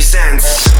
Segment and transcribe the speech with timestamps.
[0.00, 0.70] presents.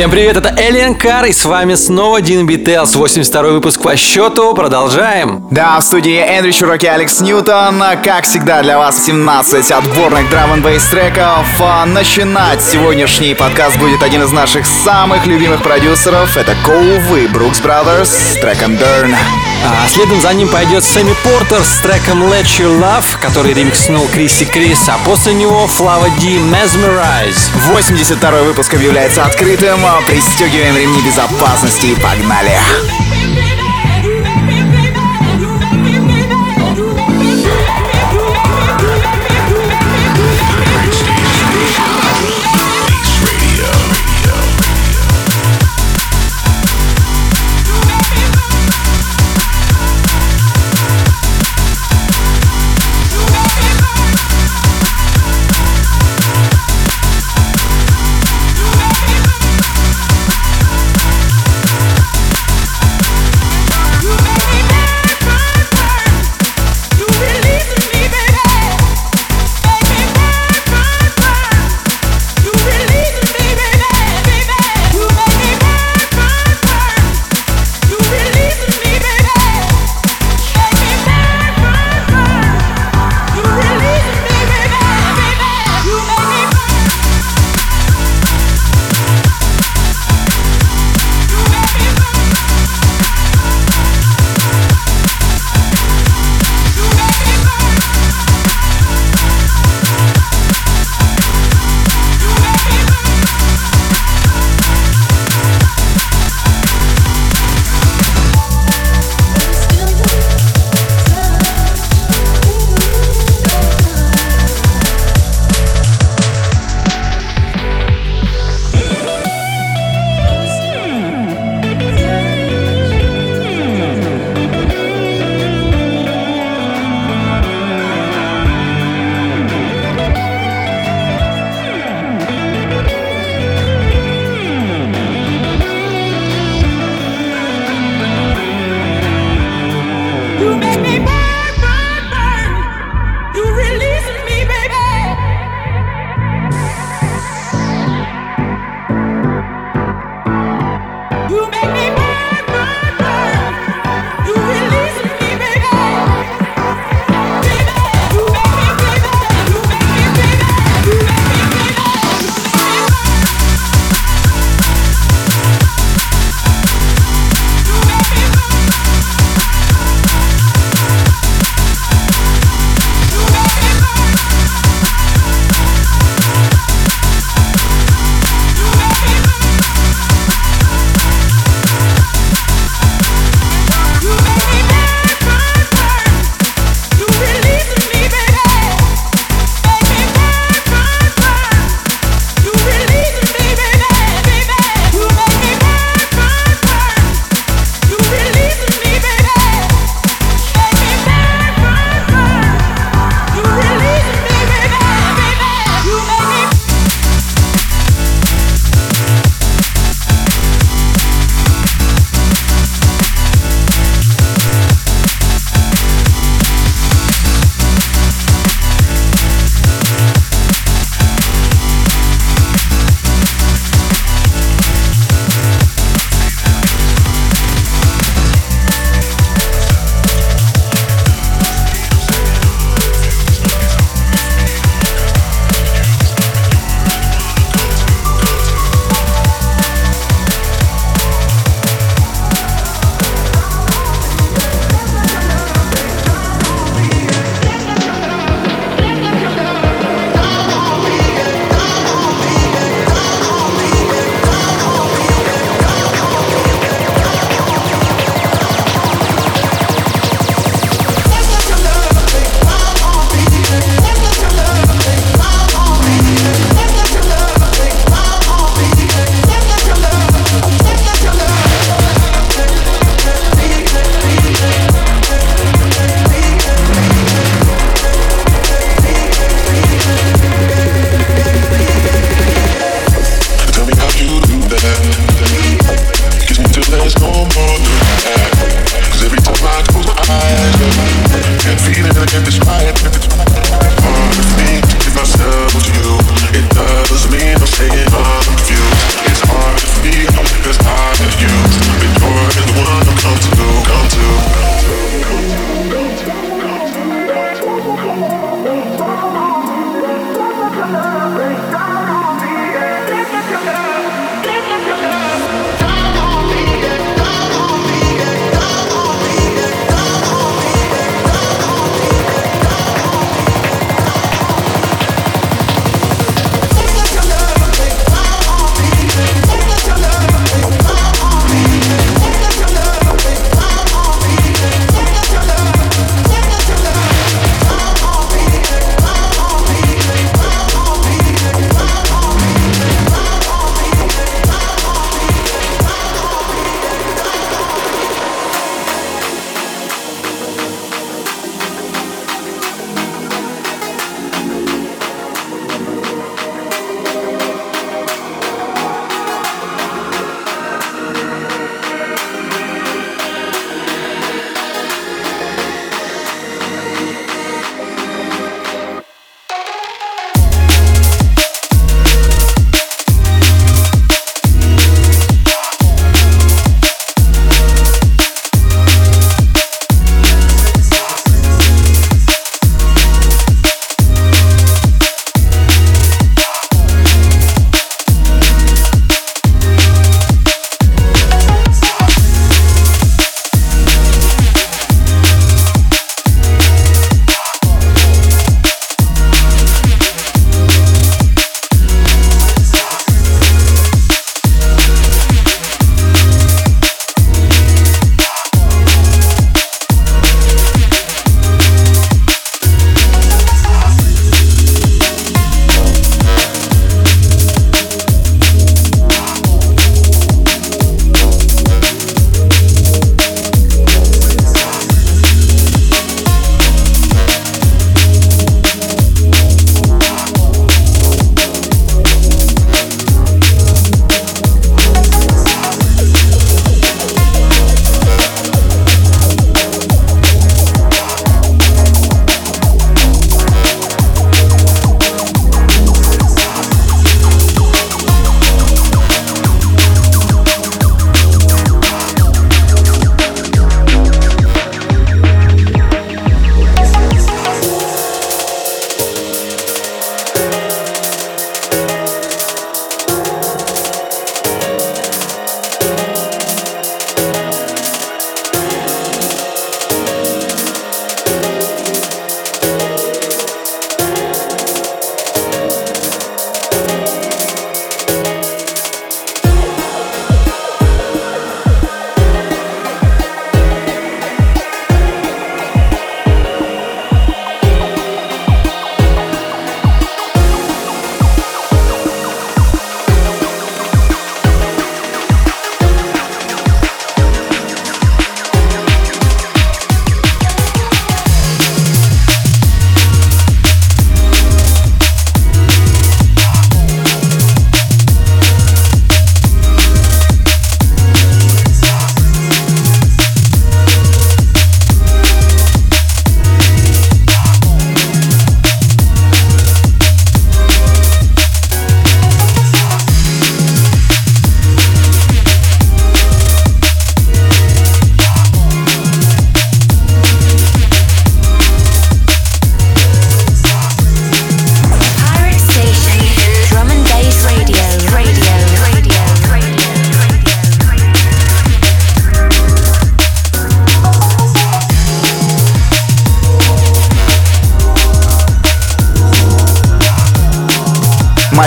[0.00, 4.54] Всем привет, это Alien Car, и с вами снова DNB Tales, 82 выпуск по счету.
[4.54, 5.46] Продолжаем.
[5.50, 7.82] Да, в студии Эндрю Чурок Алекс Ньютон.
[8.02, 11.46] Как всегда для вас 17 отборных драм н треков.
[11.60, 16.34] А Начинать сегодняшний подкаст будет один из наших самых любимых продюсеров.
[16.34, 19.14] Это Коув и Брукс Brothers с треком Burn.
[19.62, 24.44] А следом за ним пойдет Сэмми Портер с треком Let You Love, который ремикснул Криси
[24.44, 27.50] Крис, а после него Флава Ди Mesmerize.
[27.72, 29.80] 82 выпуск объявляется открытым.
[30.06, 32.58] Пристегиваем ремни безопасности и погнали.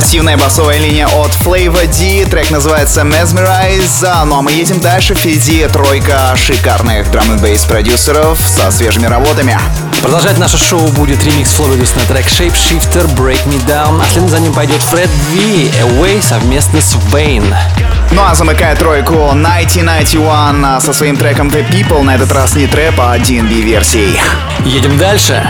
[0.03, 5.65] Массивная басовая линия от Flavor D, трек называется Mesmerize, ну а мы едем дальше, впереди
[5.67, 9.57] тройка шикарных драм н бейс продюсеров со свежими работами.
[10.01, 14.41] Продолжать наше шоу будет ремикс Floridus на трек Shapeshifter Break Me Down, а следом за
[14.41, 17.55] ним пойдет Fred V Away совместно с Вейн.
[18.12, 22.95] Ну а замыкает тройку 1991 со своим треком The People, на этот раз не трэп,
[23.00, 24.19] а DNB версии.
[24.65, 25.50] Едем дальше.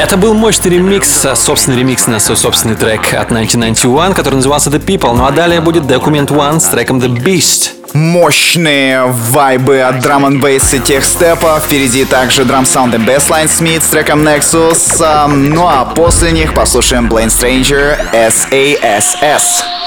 [0.00, 4.82] Это был мощный ремикс, собственный ремикс на свой собственный трек от 1991, который назывался The
[4.82, 5.12] People.
[5.12, 7.72] Ну а далее будет Document One с треком The Beast.
[7.92, 11.60] Мощные вайбы от драм н бейс и техстепа.
[11.62, 15.26] Впереди также драм саунд и бейслайн Смит с треком Nexus.
[15.28, 19.79] Ну а после них послушаем Blaine Stranger SASS.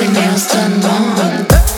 [0.00, 1.77] everything else done wrong.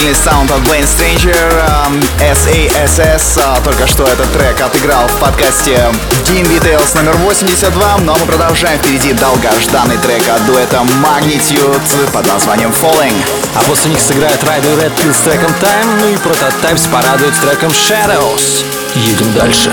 [0.00, 3.38] Стильный саунд от Blaine Stranger, эм, SASS.
[3.44, 5.92] А, только что этот трек отыграл в подкасте
[6.24, 7.98] Dean Details номер 82.
[7.98, 8.78] Но мы продолжаем.
[8.78, 13.14] Впереди долгожданный трек от дуэта Magnitude под названием Falling.
[13.54, 17.38] А после них сыграет Райдер Red Pill с треком Time, ну и Prototypes порадует с
[17.40, 18.64] треком Shadows.
[18.94, 19.70] Едем дальше.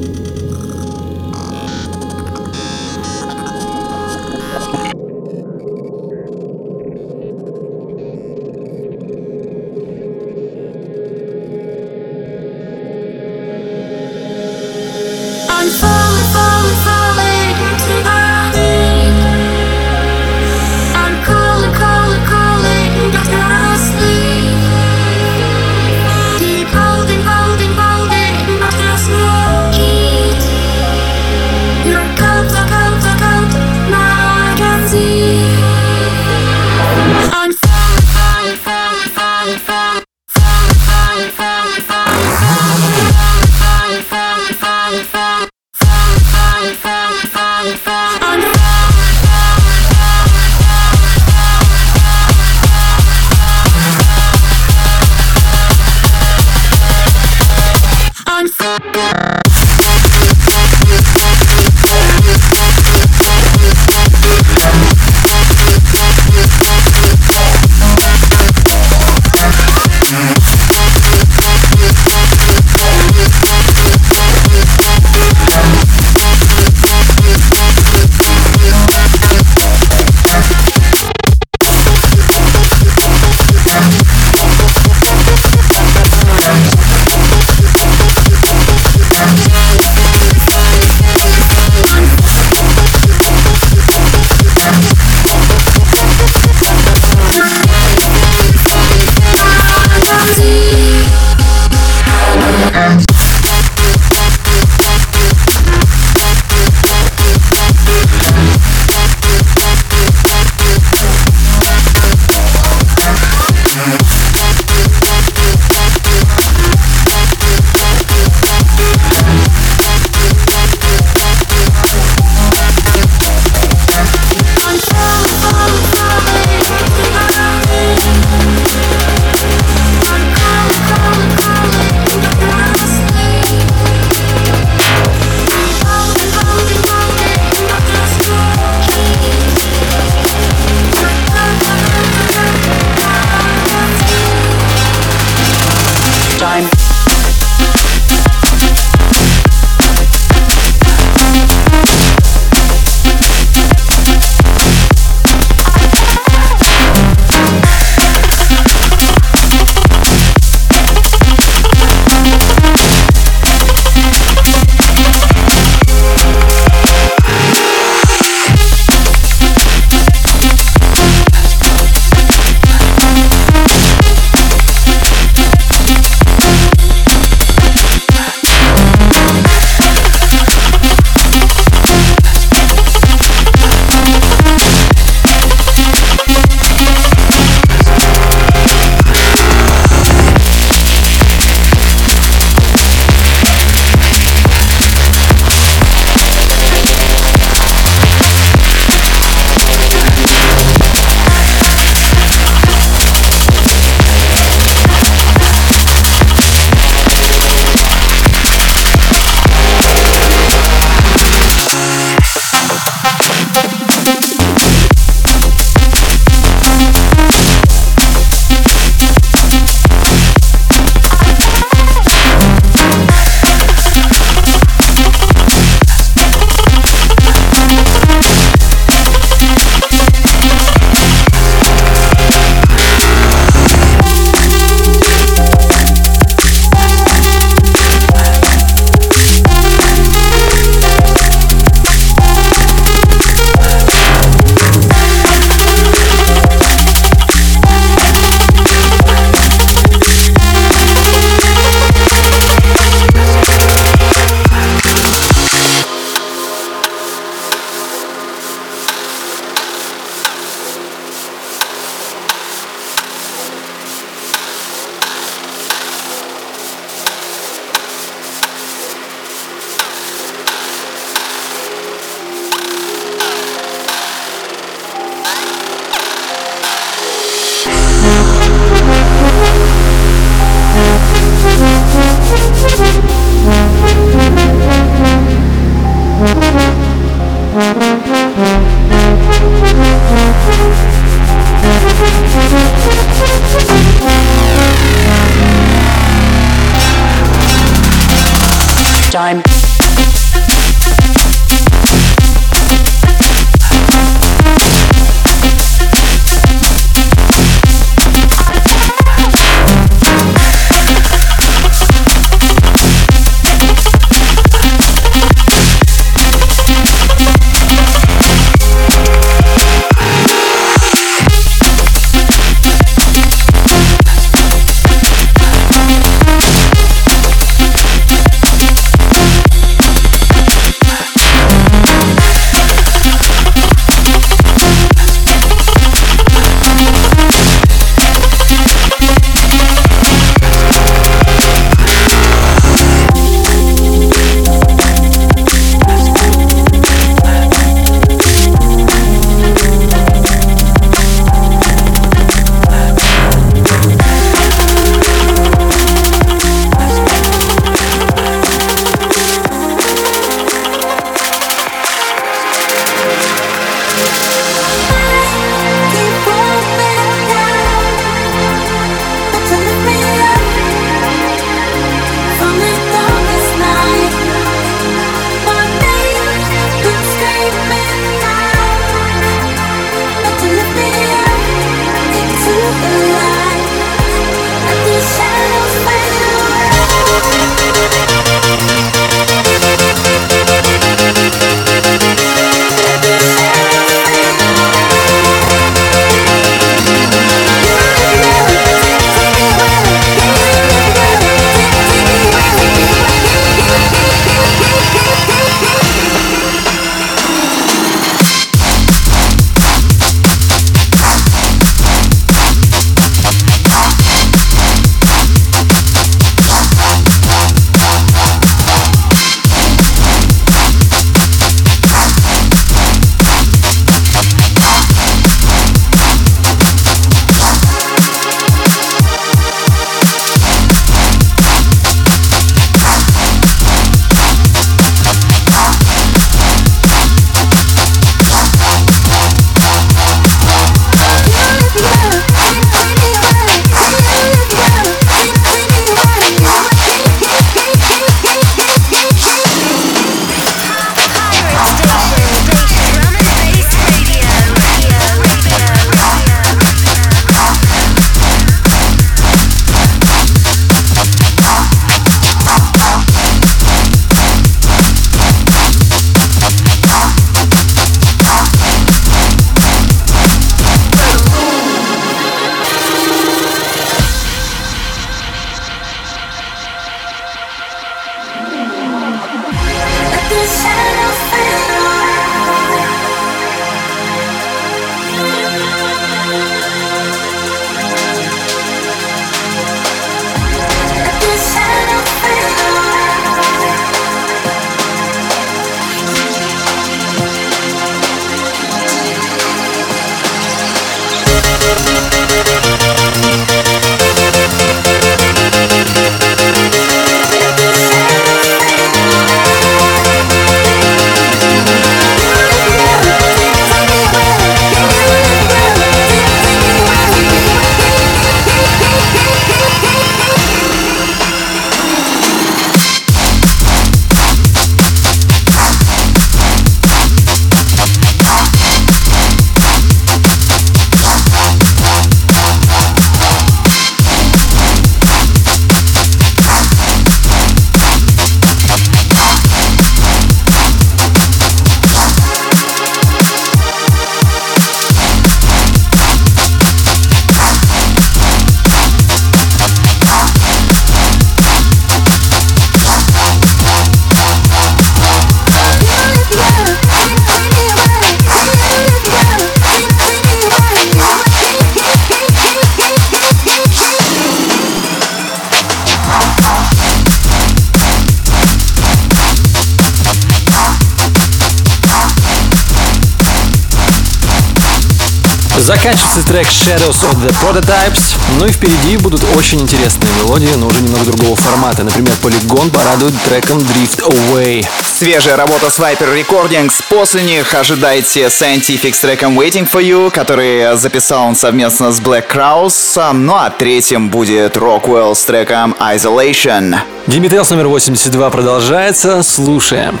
[575.84, 578.16] Заканчивается трек Shadows of the Prototypes.
[578.38, 581.84] Ну и впереди будут очень интересные мелодии, но уже немного другого формата.
[581.84, 584.66] Например, Polygon порадует треком Drift Away.
[584.82, 586.72] Свежая работа с Viper Recordings.
[586.88, 592.32] После них ожидайте Scientific с треком Waiting for You, который записал он совместно с Black
[592.32, 593.12] Crowes.
[593.12, 596.76] Ну а третьим будет Rockwell с треком Isolation.
[597.06, 599.22] Димитриос номер 82 продолжается.
[599.22, 600.00] Слушаем.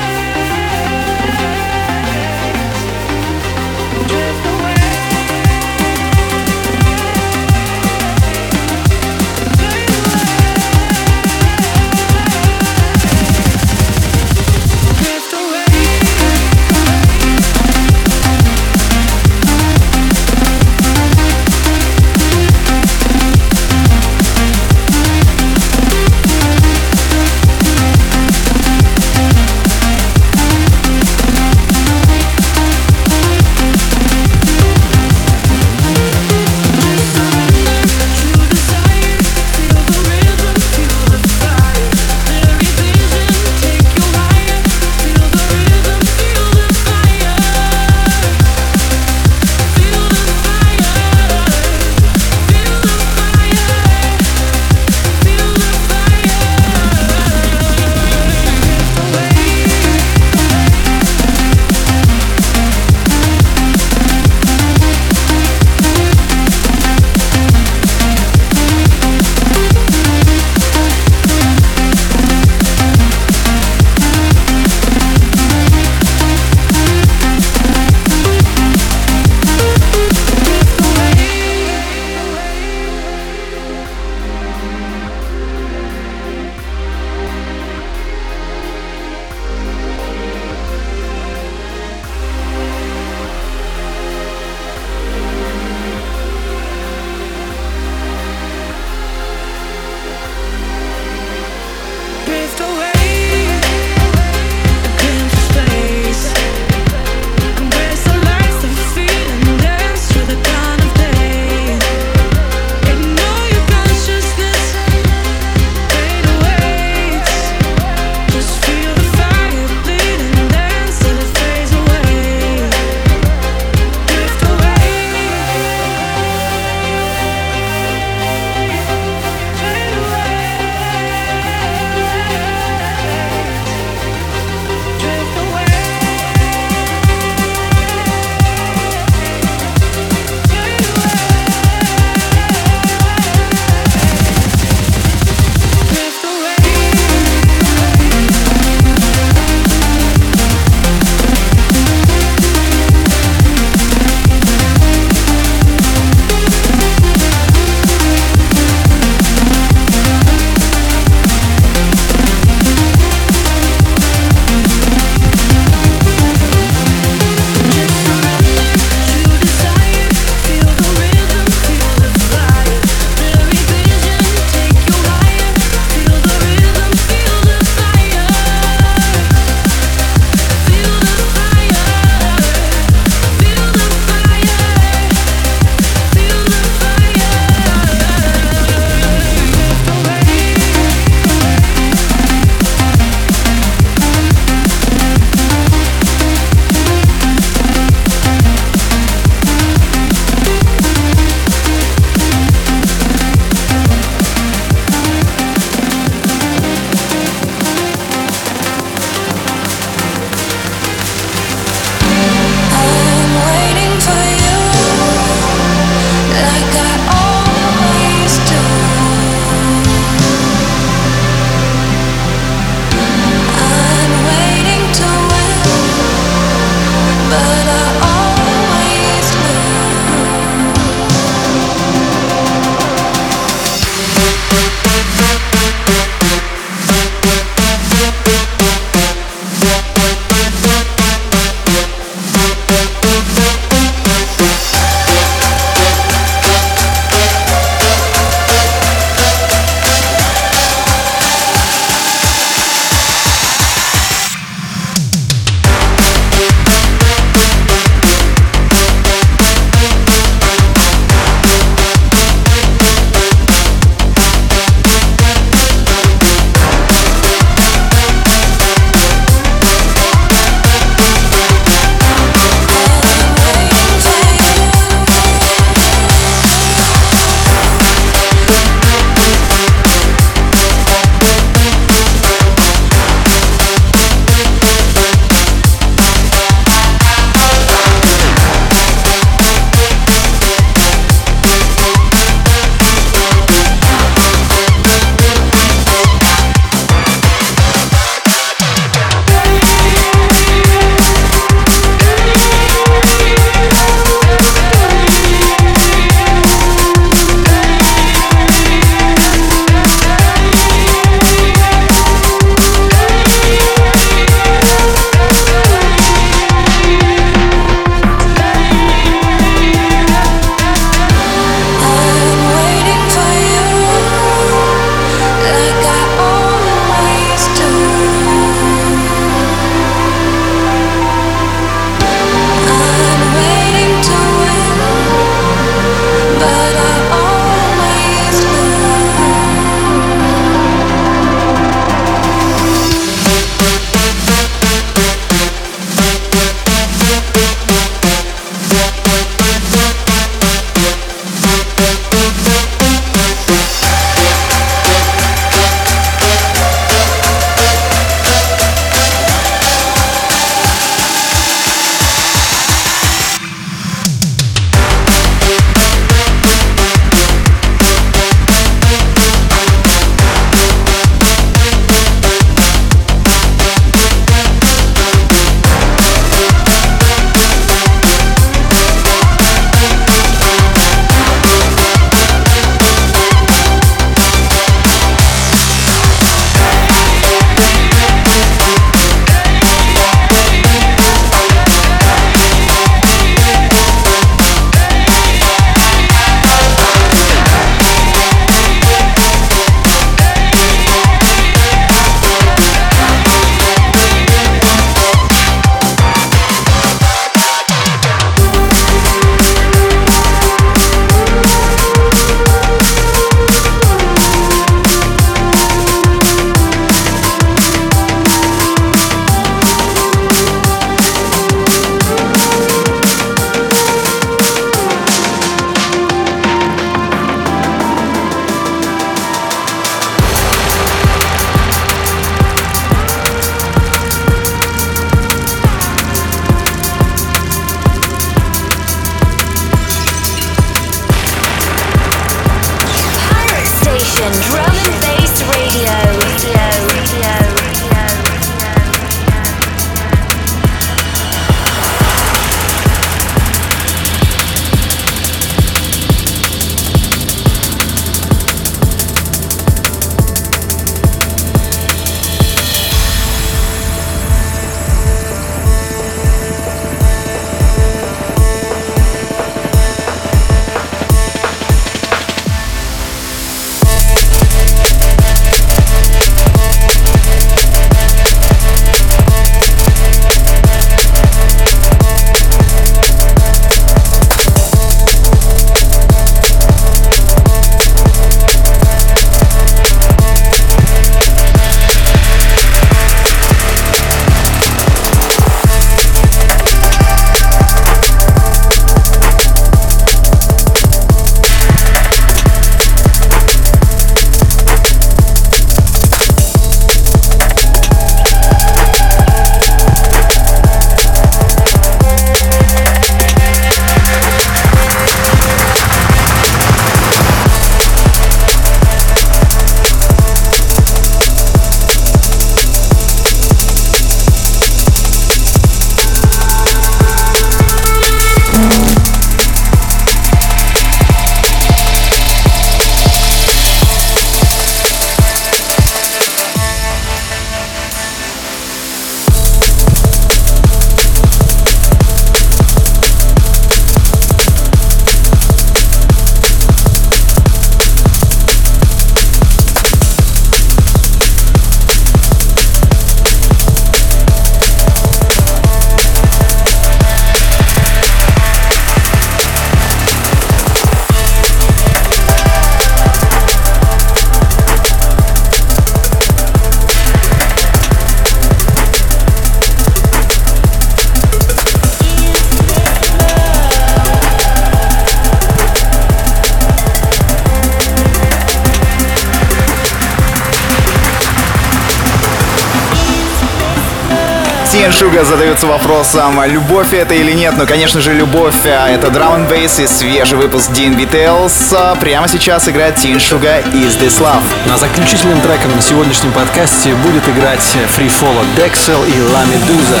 [585.78, 587.54] Вопросом, любовь это или нет.
[587.56, 588.66] Ну, конечно же, любовь.
[588.66, 591.52] А это Drum and Bass и свежий выпуск Details.
[591.72, 594.42] А прямо сейчас играет Тин Шуга Is This Love.
[594.66, 600.00] На заключительным треком на сегодняшнем подкасте будет играть Free Fall Dexel и La Medusa.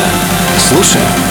[0.68, 1.27] Слушаем.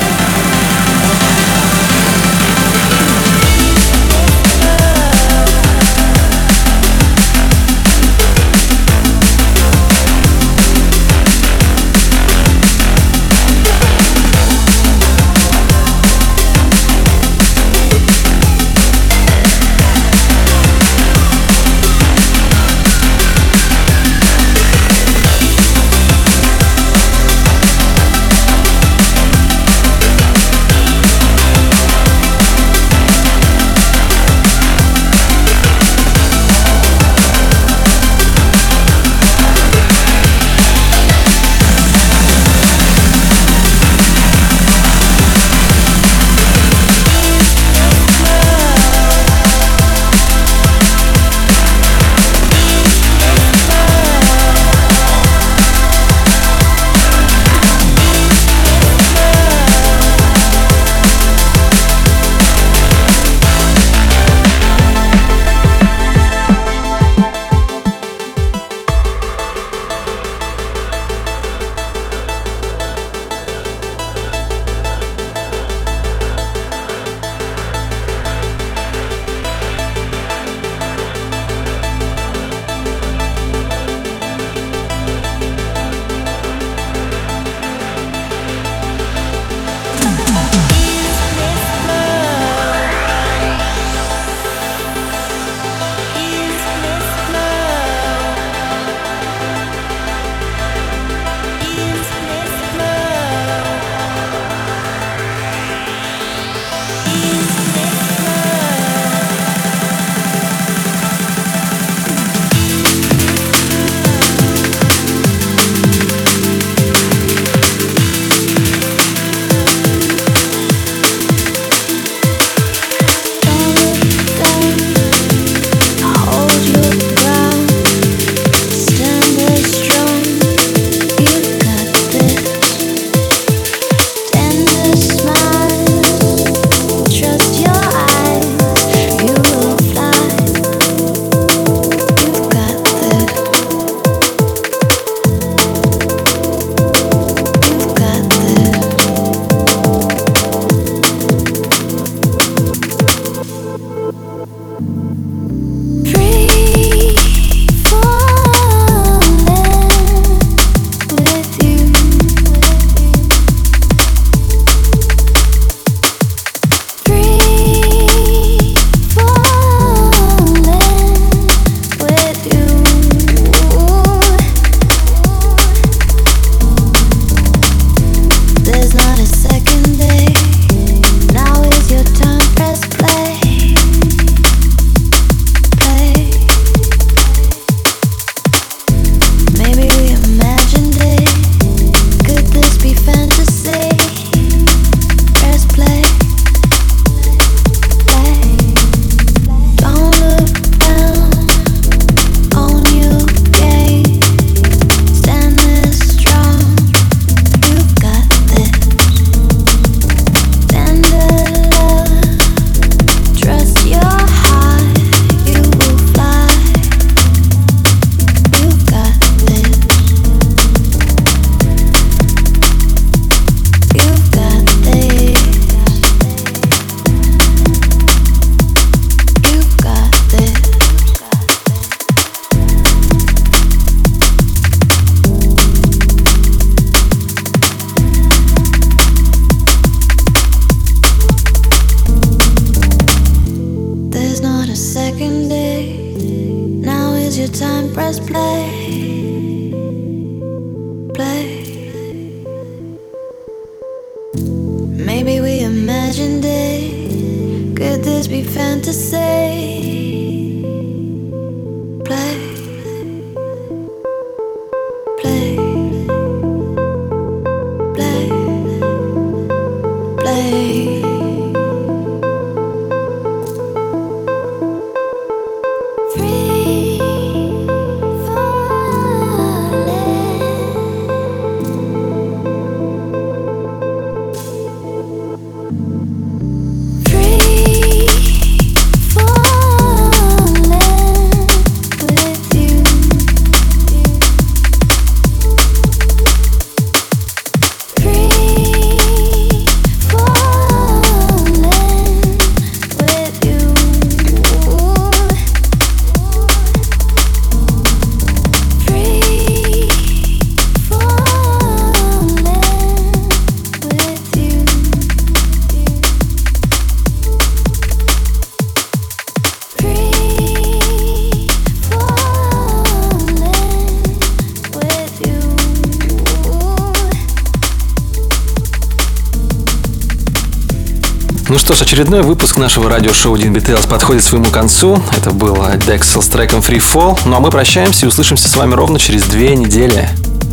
[331.87, 335.01] Очередной выпуск нашего радиошоу Dean Details подходит к своему концу.
[335.15, 337.17] Это было Dexel с треком Free Fall.
[337.23, 340.09] Ну а мы прощаемся и услышимся с вами ровно через две недели.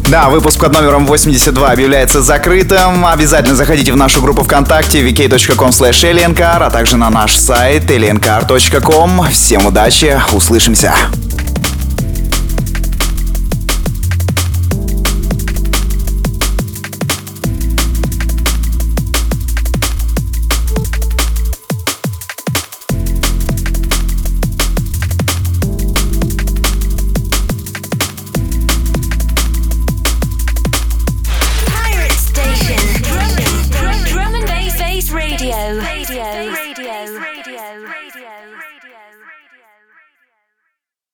[0.06, 3.04] Да, выпуск под номером 82 объявляется закрытым.
[3.04, 9.26] Обязательно заходите в нашу группу ВКонтакте vk.com slash а также на наш сайт aliencar.com.
[9.32, 10.94] Всем удачи, услышимся.